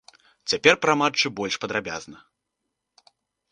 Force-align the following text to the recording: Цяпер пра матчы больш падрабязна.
Цяпер 0.53 0.75
пра 0.85 0.93
матчы 1.01 1.27
больш 1.41 1.55
падрабязна. 1.65 2.17